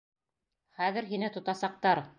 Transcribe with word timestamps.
Хәҙер 0.79 1.11
һине 1.13 1.33
тотасаҡтар! 1.39 2.07